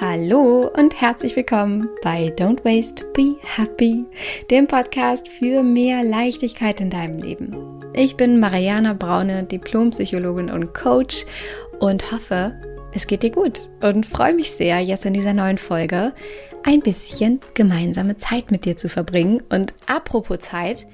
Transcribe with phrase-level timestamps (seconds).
[0.00, 4.06] Hallo und herzlich willkommen bei Don't Waste, Be Happy,
[4.50, 7.84] dem Podcast für mehr Leichtigkeit in deinem Leben.
[7.92, 11.26] Ich bin Mariana Braune, Diplompsychologin und Coach
[11.80, 12.58] und hoffe,
[12.94, 16.14] es geht dir gut und freue mich sehr, jetzt in dieser neuen Folge
[16.62, 19.42] ein bisschen gemeinsame Zeit mit dir zu verbringen.
[19.50, 20.86] Und apropos Zeit,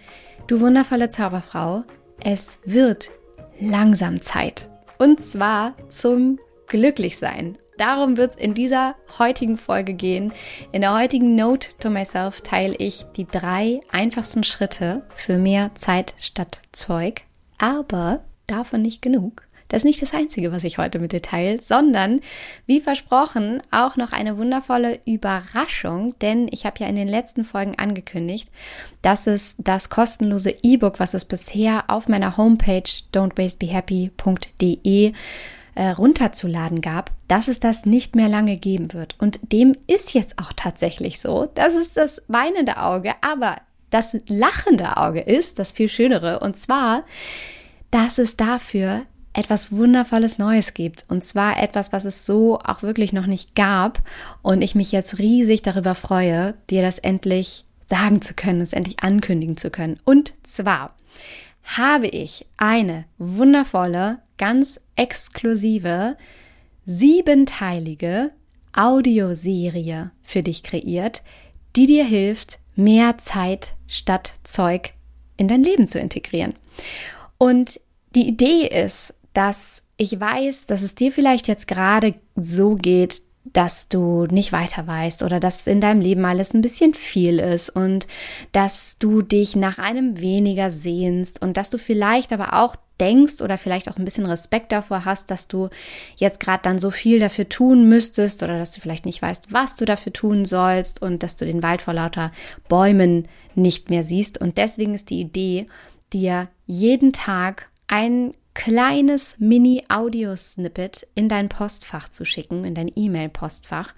[0.48, 1.84] du wundervolle Zauberfrau,
[2.24, 3.12] es wird
[3.60, 4.68] langsam Zeit.
[4.98, 7.56] Und zwar zum Glücklichsein.
[7.78, 10.32] Darum wird es in dieser heutigen Folge gehen.
[10.72, 16.14] In der heutigen Note to Myself teile ich die drei einfachsten Schritte für mehr Zeit
[16.18, 17.22] statt Zeug.
[17.58, 19.42] Aber davon nicht genug.
[19.68, 22.20] Das ist nicht das Einzige, was ich heute mit dir teile, sondern
[22.66, 27.76] wie versprochen auch noch eine wundervolle Überraschung, denn ich habe ja in den letzten Folgen
[27.76, 28.48] angekündigt,
[29.02, 35.12] dass es das kostenlose E-Book, was es bisher auf meiner Homepage don'twastebehappy.de
[35.76, 39.14] äh, runterzuladen gab, dass es das nicht mehr lange geben wird.
[39.18, 41.48] Und dem ist jetzt auch tatsächlich so.
[41.54, 43.56] Das ist das weinende Auge, aber
[43.90, 46.40] das lachende Auge ist das viel schönere.
[46.40, 47.04] Und zwar,
[47.90, 49.02] dass es dafür
[49.34, 51.04] etwas Wundervolles Neues gibt.
[51.08, 54.02] Und zwar etwas, was es so auch wirklich noch nicht gab.
[54.42, 59.00] Und ich mich jetzt riesig darüber freue, dir das endlich sagen zu können, es endlich
[59.00, 60.00] ankündigen zu können.
[60.04, 60.94] Und zwar
[61.64, 66.16] habe ich eine wundervolle, ganz exklusive,
[66.84, 68.32] siebenteilige
[68.72, 71.22] Audioserie für dich kreiert,
[71.74, 74.92] die dir hilft, mehr Zeit statt Zeug
[75.36, 76.54] in dein Leben zu integrieren.
[77.38, 77.80] Und
[78.14, 83.88] die Idee ist, dass ich weiß, dass es dir vielleicht jetzt gerade so geht, dass
[83.88, 88.06] du nicht weiter weißt oder dass in deinem Leben alles ein bisschen viel ist und
[88.52, 93.58] dass du dich nach einem weniger sehnst und dass du vielleicht aber auch denkst oder
[93.58, 95.68] vielleicht auch ein bisschen Respekt davor hast, dass du
[96.16, 99.76] jetzt gerade dann so viel dafür tun müsstest oder dass du vielleicht nicht weißt, was
[99.76, 102.32] du dafür tun sollst und dass du den Wald vor lauter
[102.68, 104.40] Bäumen nicht mehr siehst.
[104.40, 105.66] Und deswegen ist die Idee,
[106.12, 113.94] dir jeden Tag ein kleines Mini-Audio-Snippet in dein Postfach zu schicken, in dein E-Mail-Postfach,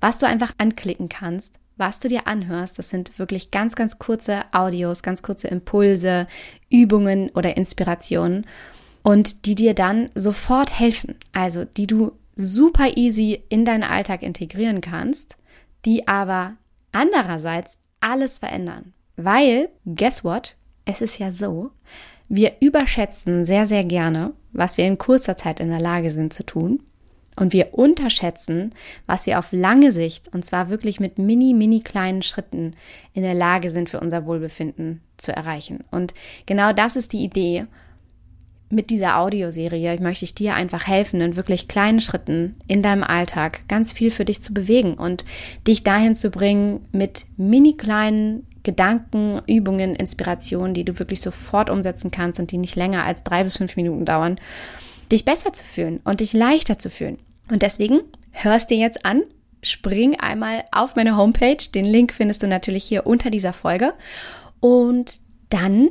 [0.00, 2.78] was du einfach anklicken kannst, was du dir anhörst.
[2.78, 6.28] Das sind wirklich ganz, ganz kurze Audios, ganz kurze Impulse,
[6.70, 8.46] Übungen oder Inspirationen
[9.02, 11.16] und die dir dann sofort helfen.
[11.32, 15.36] Also die du super easy in deinen Alltag integrieren kannst,
[15.84, 16.52] die aber
[16.92, 18.92] andererseits alles verändern.
[19.16, 20.54] Weil, guess what?
[20.84, 21.72] Es ist ja so,
[22.28, 26.46] wir überschätzen sehr, sehr gerne, was wir in kurzer Zeit in der Lage sind zu
[26.46, 26.84] tun.
[27.36, 28.74] Und wir unterschätzen,
[29.06, 32.74] was wir auf lange Sicht, und zwar wirklich mit mini, mini kleinen Schritten
[33.14, 35.82] in der Lage sind, für unser Wohlbefinden zu erreichen.
[35.90, 36.12] Und
[36.44, 37.66] genau das ist die Idee
[38.68, 40.00] mit dieser Audioserie.
[40.00, 44.24] Möchte ich dir einfach helfen, in wirklich kleinen Schritten in deinem Alltag ganz viel für
[44.24, 45.24] dich zu bewegen und
[45.66, 52.10] dich dahin zu bringen, mit mini kleinen Gedanken, Übungen, Inspirationen, die du wirklich sofort umsetzen
[52.10, 54.38] kannst und die nicht länger als drei bis fünf Minuten dauern,
[55.12, 57.18] dich besser zu fühlen und dich leichter zu fühlen.
[57.50, 58.00] Und deswegen
[58.30, 59.22] hörst dir jetzt an,
[59.62, 61.58] spring einmal auf meine Homepage.
[61.74, 63.94] Den Link findest du natürlich hier unter dieser Folge.
[64.60, 65.90] Und dann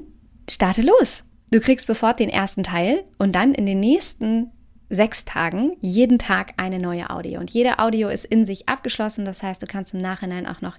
[0.50, 1.24] starte los.
[1.52, 4.52] Du kriegst sofort den ersten Teil und dann in den nächsten
[4.90, 7.40] sechs Tagen jeden Tag eine neue Audio.
[7.40, 9.24] Und jede Audio ist in sich abgeschlossen.
[9.24, 10.78] Das heißt, du kannst im Nachhinein auch noch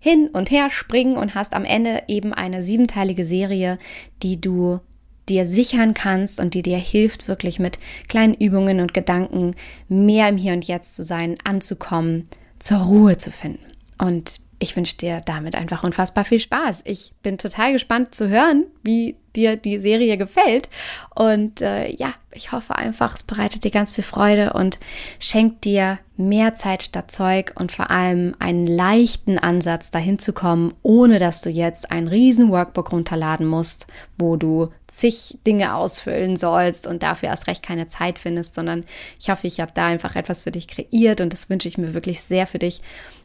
[0.00, 3.78] hin und her springen und hast am Ende eben eine siebenteilige Serie,
[4.22, 4.80] die du
[5.28, 7.78] dir sichern kannst und die dir hilft, wirklich mit
[8.08, 9.54] kleinen Übungen und Gedanken
[9.88, 12.28] mehr im Hier und Jetzt zu sein, anzukommen,
[12.58, 13.64] zur Ruhe zu finden.
[13.98, 16.82] Und ich wünsche dir damit einfach unfassbar viel Spaß.
[16.84, 20.68] Ich bin total gespannt zu hören, wie dir die Serie gefällt.
[21.14, 24.78] Und äh, ja, ich hoffe einfach, es bereitet dir ganz viel Freude und
[25.18, 30.74] schenkt dir mehr Zeit statt Zeug und vor allem einen leichten Ansatz dahin zu kommen,
[30.82, 33.86] ohne dass du jetzt ein riesen Workbook runterladen musst,
[34.18, 38.84] wo du zig Dinge ausfüllen sollst und dafür erst recht keine Zeit findest, sondern
[39.18, 41.94] ich hoffe, ich habe da einfach etwas für dich kreiert und das wünsche ich mir
[41.94, 42.82] wirklich sehr für dich,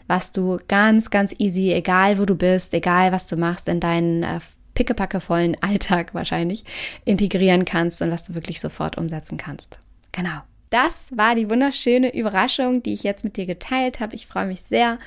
[0.08, 4.24] was du ganz, ganz easy, egal wo du bist, egal was du machst, in deinen
[4.24, 4.40] äh,
[4.78, 6.64] pickepackevollen Alltag wahrscheinlich
[7.04, 9.80] integrieren kannst und was du wirklich sofort umsetzen kannst.
[10.12, 10.42] Genau.
[10.70, 14.14] Das war die wunderschöne Überraschung, die ich jetzt mit dir geteilt habe.
[14.14, 15.00] Ich freue mich sehr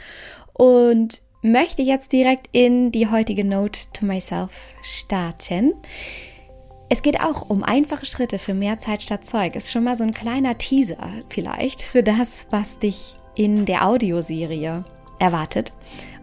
[0.55, 4.51] und möchte jetzt direkt in die heutige Note to Myself
[4.83, 5.75] starten.
[6.89, 9.55] Es geht auch um einfache Schritte für mehr Zeit statt Zeug.
[9.55, 14.85] Ist schon mal so ein kleiner Teaser vielleicht für das, was dich in der Audioserie
[15.21, 15.73] erwartet.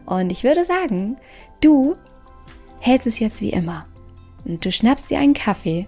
[0.06, 1.16] Und ich würde sagen,
[1.62, 1.96] du
[2.80, 3.86] hältst es jetzt wie immer.
[4.46, 5.88] Und du schnappst dir einen Kaffee,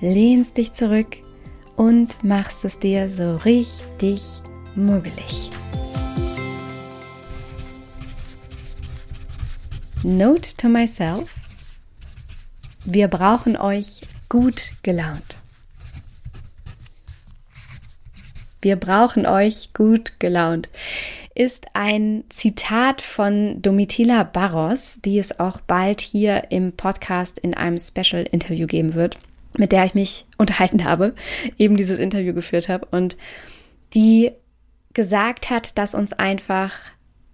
[0.00, 1.16] lehnst dich zurück
[1.76, 4.22] und machst es dir so richtig
[4.74, 5.50] muggelig.
[10.02, 11.34] Note to myself.
[12.84, 14.00] Wir brauchen euch
[14.30, 15.36] gut gelaunt.
[18.62, 20.68] Wir brauchen euch gut gelaunt
[21.40, 27.78] ist ein Zitat von Domitila Barros, die es auch bald hier im Podcast in einem
[27.78, 29.18] Special Interview geben wird,
[29.56, 31.14] mit der ich mich unterhalten habe,
[31.56, 33.16] eben dieses Interview geführt habe und
[33.94, 34.32] die
[34.92, 36.74] gesagt hat, dass uns einfach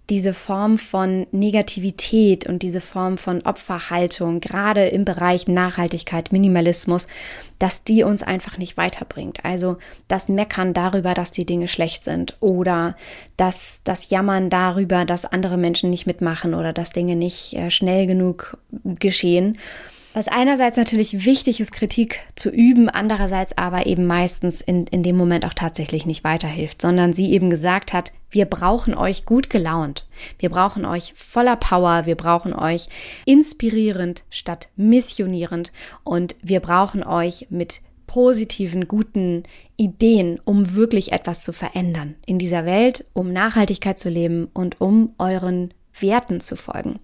[0.09, 7.07] diese Form von Negativität und diese Form von Opferhaltung, gerade im Bereich Nachhaltigkeit, Minimalismus,
[7.59, 9.43] dass die uns einfach nicht weiterbringt.
[9.43, 9.77] Also
[10.07, 12.95] das Meckern darüber, dass die Dinge schlecht sind oder
[13.35, 18.07] das, das Jammern darüber, dass andere Menschen nicht mitmachen oder dass Dinge nicht äh, schnell
[18.07, 19.57] genug geschehen
[20.17, 25.15] was einerseits natürlich wichtig ist, Kritik zu üben, andererseits aber eben meistens in, in dem
[25.15, 30.07] Moment auch tatsächlich nicht weiterhilft, sondern sie eben gesagt hat, wir brauchen euch gut gelaunt.
[30.39, 32.05] Wir brauchen euch voller Power.
[32.05, 32.89] Wir brauchen euch
[33.25, 35.71] inspirierend statt missionierend.
[36.03, 39.43] Und wir brauchen euch mit positiven, guten
[39.75, 45.13] Ideen, um wirklich etwas zu verändern in dieser Welt, um Nachhaltigkeit zu leben und um
[45.17, 46.99] euren Werten zu folgen.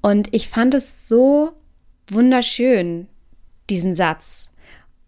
[0.00, 1.50] Und ich fand es so
[2.08, 3.08] wunderschön,
[3.68, 4.52] diesen Satz,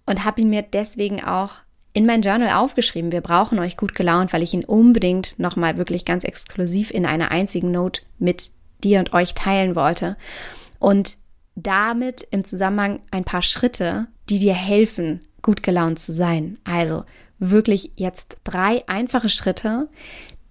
[0.06, 1.52] und habe ihn mir deswegen auch
[1.92, 3.12] in mein Journal aufgeschrieben.
[3.12, 7.30] Wir brauchen euch gut gelaunt, weil ich ihn unbedingt nochmal wirklich ganz exklusiv in einer
[7.30, 8.50] einzigen Note mit
[8.84, 10.16] dir und euch teilen wollte.
[10.78, 11.18] Und
[11.56, 16.58] damit im Zusammenhang ein paar Schritte, die dir helfen, gut gelaunt zu sein.
[16.64, 17.04] Also
[17.38, 19.88] wirklich jetzt drei einfache Schritte,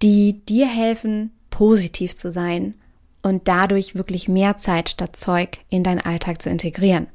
[0.01, 2.75] die dir helfen, positiv zu sein
[3.21, 7.07] und dadurch wirklich mehr Zeit statt Zeug in deinen Alltag zu integrieren.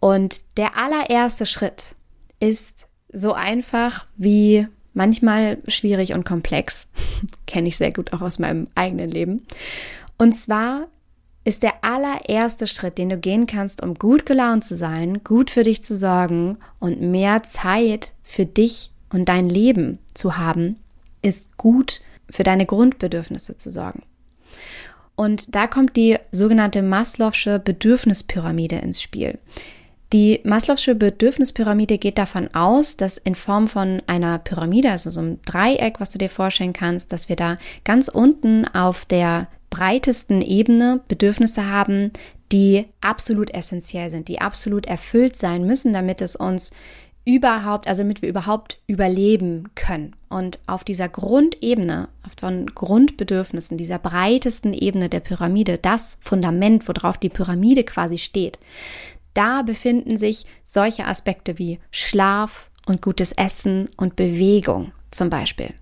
[0.00, 1.94] Und der allererste Schritt
[2.38, 6.88] ist so einfach wie manchmal schwierig und komplex.
[7.46, 9.46] Kenne ich sehr gut auch aus meinem eigenen Leben.
[10.18, 10.88] Und zwar
[11.44, 15.62] ist der allererste Schritt, den du gehen kannst, um gut gelaunt zu sein, gut für
[15.62, 20.80] dich zu sorgen und mehr Zeit für dich und dein Leben zu haben,
[21.22, 24.02] ist gut für deine Grundbedürfnisse zu sorgen.
[25.14, 29.38] Und da kommt die sogenannte Maslow'sche Bedürfnispyramide ins Spiel.
[30.12, 35.40] Die Maslow'sche Bedürfnispyramide geht davon aus, dass in Form von einer Pyramide, also so einem
[35.42, 41.00] Dreieck, was du dir vorstellen kannst, dass wir da ganz unten auf der breitesten Ebene
[41.08, 42.12] Bedürfnisse haben,
[42.52, 46.70] die absolut essentiell sind, die absolut erfüllt sein müssen, damit es uns
[47.24, 50.14] überhaupt, also damit wir überhaupt überleben können.
[50.28, 52.08] Und auf dieser Grundebene,
[52.38, 58.60] von Grundbedürfnissen, dieser breitesten Ebene der Pyramide, das Fundament, worauf die Pyramide quasi steht,
[59.36, 65.74] da befinden sich solche Aspekte wie Schlaf und gutes Essen und Bewegung zum Beispiel.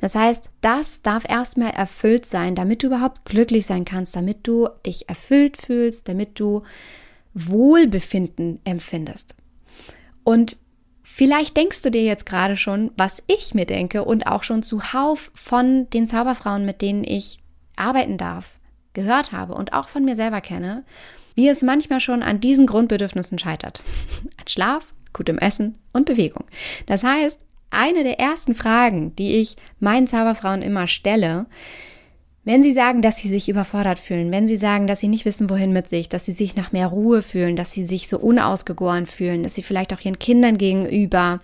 [0.00, 4.68] Das heißt, das darf erstmal erfüllt sein, damit du überhaupt glücklich sein kannst, damit du
[4.84, 6.62] dich erfüllt fühlst, damit du
[7.34, 9.34] Wohlbefinden empfindest.
[10.24, 10.58] Und
[11.14, 15.30] Vielleicht denkst du dir jetzt gerade schon, was ich mir denke und auch schon zuhauf
[15.34, 17.40] von den Zauberfrauen, mit denen ich
[17.76, 18.58] arbeiten darf,
[18.94, 20.84] gehört habe und auch von mir selber kenne,
[21.34, 23.82] wie es manchmal schon an diesen Grundbedürfnissen scheitert.
[24.38, 26.44] An Schlaf, gutem Essen und Bewegung.
[26.86, 27.38] Das heißt,
[27.70, 31.46] eine der ersten Fragen, die ich meinen Zauberfrauen immer stelle,
[32.44, 35.48] wenn Sie sagen, dass Sie sich überfordert fühlen, wenn Sie sagen, dass Sie nicht wissen,
[35.48, 39.06] wohin mit sich, dass Sie sich nach mehr Ruhe fühlen, dass Sie sich so unausgegoren
[39.06, 41.40] fühlen, dass Sie vielleicht auch Ihren Kindern gegenüber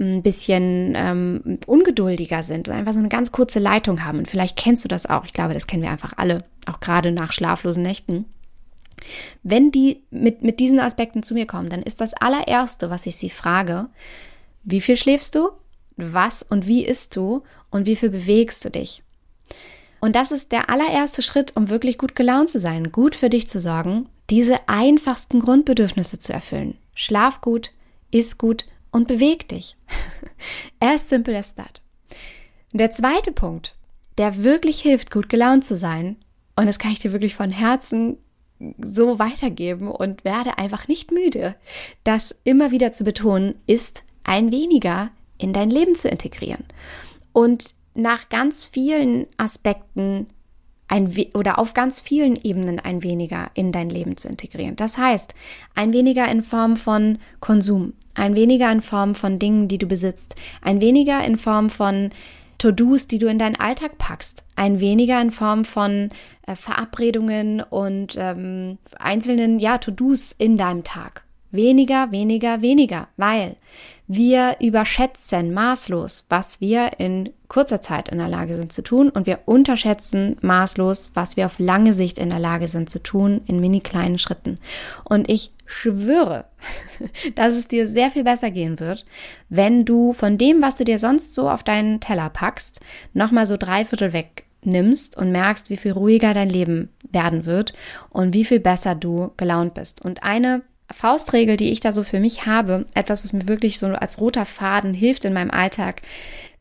[0.00, 4.18] ein bisschen ähm, ungeduldiger sind einfach so eine ganz kurze Leitung haben.
[4.18, 5.24] Und vielleicht kennst du das auch.
[5.24, 8.24] Ich glaube, das kennen wir einfach alle, auch gerade nach schlaflosen Nächten.
[9.42, 13.16] Wenn die mit, mit diesen Aspekten zu mir kommen, dann ist das allererste, was ich
[13.16, 13.88] sie frage,
[14.64, 15.50] wie viel schläfst du?
[15.96, 17.42] Was und wie isst du?
[17.70, 19.02] Und wie viel bewegst du dich?
[20.00, 23.48] Und das ist der allererste Schritt, um wirklich gut gelaunt zu sein, gut für dich
[23.48, 26.76] zu sorgen, diese einfachsten Grundbedürfnisse zu erfüllen.
[26.94, 27.72] Schlaf gut,
[28.10, 29.76] iss gut und beweg dich.
[30.80, 31.82] as simple as that.
[32.72, 33.74] Der zweite Punkt,
[34.18, 36.16] der wirklich hilft, gut gelaunt zu sein,
[36.56, 38.18] und das kann ich dir wirklich von Herzen
[38.84, 41.54] so weitergeben und werde einfach nicht müde,
[42.04, 46.64] das immer wieder zu betonen, ist ein weniger in dein Leben zu integrieren.
[47.32, 50.26] Und nach ganz vielen Aspekten
[50.88, 54.74] ein oder auf ganz vielen Ebenen ein weniger in dein Leben zu integrieren.
[54.76, 55.34] Das heißt,
[55.74, 60.34] ein weniger in Form von Konsum, ein weniger in Form von Dingen, die du besitzt,
[60.62, 62.10] ein weniger in Form von
[62.58, 66.10] To-Dos, die du in deinen Alltag packst, ein weniger in Form von
[66.46, 71.22] äh, Verabredungen und ähm, einzelnen ja To-Dos in deinem Tag.
[71.50, 73.56] Weniger, weniger, weniger, weil
[74.06, 79.26] wir überschätzen maßlos, was wir in kurzer Zeit in der Lage sind zu tun und
[79.26, 83.60] wir unterschätzen maßlos, was wir auf lange Sicht in der Lage sind zu tun in
[83.60, 84.58] mini kleinen Schritten.
[85.04, 86.46] Und ich schwöre,
[87.34, 89.04] dass es dir sehr viel besser gehen wird,
[89.50, 92.80] wenn du von dem, was du dir sonst so auf deinen Teller packst,
[93.12, 97.74] nochmal so drei Viertel wegnimmst und merkst, wie viel ruhiger dein Leben werden wird
[98.08, 100.02] und wie viel besser du gelaunt bist.
[100.02, 103.86] Und eine Faustregel, die ich da so für mich habe, etwas, was mir wirklich so
[103.86, 106.02] als roter Faden hilft in meinem Alltag,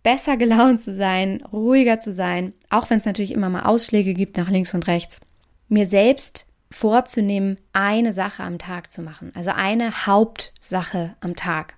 [0.03, 4.37] besser gelaunt zu sein, ruhiger zu sein, auch wenn es natürlich immer mal Ausschläge gibt
[4.37, 5.21] nach links und rechts,
[5.69, 11.75] mir selbst vorzunehmen, eine Sache am Tag zu machen, also eine Hauptsache am Tag.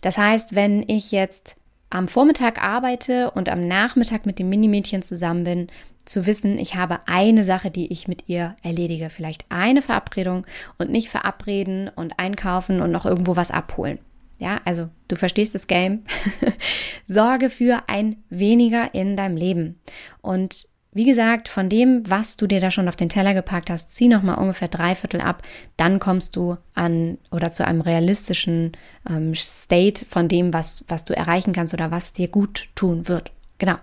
[0.00, 1.56] Das heißt, wenn ich jetzt
[1.90, 5.68] am Vormittag arbeite und am Nachmittag mit dem Minimädchen zusammen bin,
[6.06, 9.10] zu wissen, ich habe eine Sache, die ich mit ihr erledige.
[9.10, 10.46] Vielleicht eine Verabredung
[10.78, 13.98] und nicht verabreden und einkaufen und noch irgendwo was abholen.
[14.38, 16.04] Ja, also du verstehst das Game.
[17.06, 19.80] Sorge für ein weniger in deinem Leben.
[20.20, 23.90] Und wie gesagt, von dem, was du dir da schon auf den Teller gepackt hast,
[23.92, 25.42] zieh nochmal ungefähr drei Viertel ab.
[25.76, 28.72] Dann kommst du an oder zu einem realistischen
[29.08, 33.30] ähm, State von dem, was, was du erreichen kannst oder was dir gut tun wird.
[33.58, 33.76] Genau.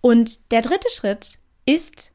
[0.00, 2.12] Und der dritte Schritt ist,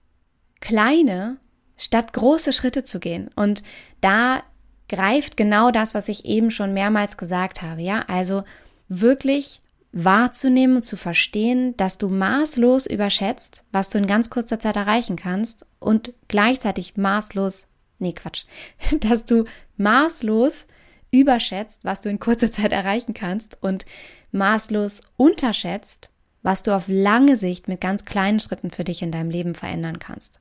[0.61, 1.37] kleine
[1.77, 3.29] statt große Schritte zu gehen.
[3.35, 3.63] Und
[4.01, 4.43] da
[4.89, 7.81] greift genau das, was ich eben schon mehrmals gesagt habe.
[7.81, 8.43] Ja, also
[8.87, 9.61] wirklich
[9.91, 15.15] wahrzunehmen und zu verstehen, dass du maßlos überschätzt, was du in ganz kurzer Zeit erreichen
[15.15, 18.43] kannst und gleichzeitig maßlos, nee Quatsch,
[18.99, 19.45] dass du
[19.77, 20.67] maßlos
[21.11, 23.85] überschätzt, was du in kurzer Zeit erreichen kannst und
[24.31, 26.11] maßlos unterschätzt,
[26.45, 29.97] was du auf lange Sicht mit ganz kleinen Schritten für dich in deinem Leben verändern
[29.97, 30.39] kannst.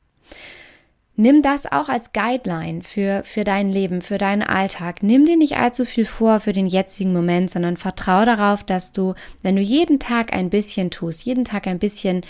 [1.16, 5.02] Nimm das auch als Guideline für, für dein Leben, für deinen Alltag.
[5.02, 9.14] Nimm dir nicht allzu viel vor für den jetzigen Moment, sondern vertraue darauf, dass du,
[9.40, 12.23] wenn du jeden Tag ein bisschen tust, jeden Tag ein bisschen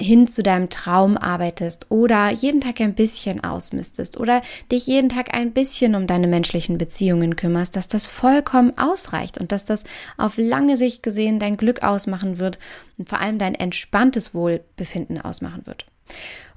[0.00, 5.34] hin zu deinem Traum arbeitest oder jeden Tag ein bisschen ausmistest oder dich jeden Tag
[5.34, 9.84] ein bisschen um deine menschlichen Beziehungen kümmerst, dass das vollkommen ausreicht und dass das
[10.16, 12.58] auf lange Sicht gesehen dein Glück ausmachen wird
[12.98, 15.86] und vor allem dein entspanntes Wohlbefinden ausmachen wird.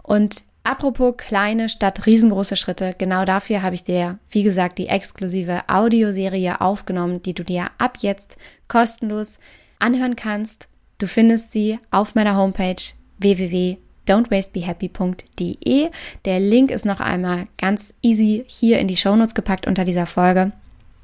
[0.04, 5.62] Und apropos kleine statt riesengroße Schritte, genau dafür habe ich dir, wie gesagt, die exklusive
[5.68, 9.40] Audioserie aufgenommen, die du dir ab jetzt kostenlos
[9.80, 10.68] anhören kannst.
[10.98, 12.76] Du findest sie auf meiner Homepage
[13.20, 15.90] www.don'twastebehappy.de.
[16.26, 20.52] Der Link ist noch einmal ganz easy hier in die Shownotes gepackt unter dieser Folge.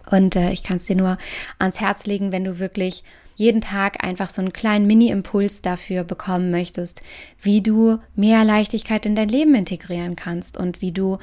[0.09, 1.17] Und äh, ich kann es dir nur
[1.59, 3.03] ans Herz legen, wenn du wirklich
[3.35, 7.01] jeden Tag einfach so einen kleinen Mini-Impuls dafür bekommen möchtest,
[7.41, 11.17] wie du mehr Leichtigkeit in dein Leben integrieren kannst und wie du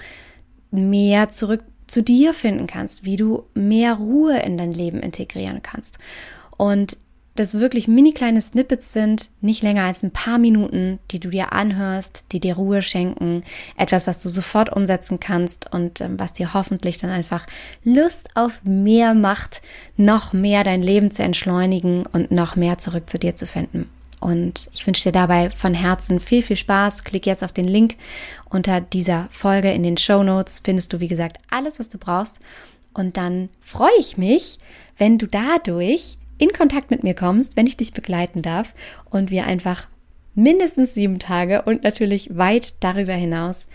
[0.71, 5.99] mehr zurück zu dir finden kannst, wie du mehr Ruhe in dein Leben integrieren kannst.
[6.57, 6.97] Und
[7.35, 11.53] das wirklich mini kleine Snippets sind, nicht länger als ein paar Minuten, die du dir
[11.53, 13.43] anhörst, die dir Ruhe schenken,
[13.77, 17.47] etwas, was du sofort umsetzen kannst und ähm, was dir hoffentlich dann einfach
[17.85, 19.63] Lust auf mehr macht,
[19.97, 23.89] noch mehr dein Leben zu entschleunigen und noch mehr zurück zu dir zu finden.
[24.21, 27.03] Und ich wünsche dir dabei von Herzen viel, viel Spaß.
[27.03, 27.97] Klick jetzt auf den Link
[28.49, 30.63] unter dieser Folge in den Show Notes.
[30.65, 32.39] Findest du, wie gesagt, alles, was du brauchst.
[32.95, 34.61] Und dann freue ich mich,
[34.97, 38.75] wenn du dadurch in Kontakt mit mir kommst, wenn ich dich begleiten darf
[39.11, 39.87] und wir einfach
[40.35, 43.69] mindestens sieben Tage und natürlich weit darüber hinaus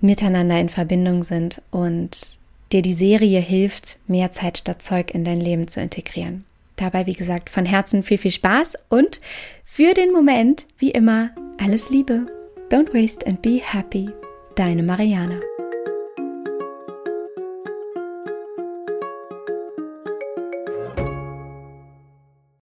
[0.00, 2.38] miteinander in Verbindung sind und
[2.72, 6.44] dir die Serie hilft, mehr Zeit statt Zeug in dein Leben zu integrieren.
[6.76, 9.20] Dabei, wie gesagt, von Herzen viel, viel Spaß und
[9.64, 12.26] für den Moment, wie immer, alles Liebe.
[12.70, 14.08] Don't waste and be happy.
[14.54, 15.40] Deine Marianne.